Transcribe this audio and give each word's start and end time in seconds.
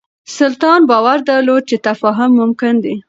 سلطان 0.37 0.79
باور 0.89 1.17
درلود 1.29 1.63
چې 1.69 1.75
تفاهم 1.87 2.29
ممکن 2.41 2.73
دی. 2.83 2.95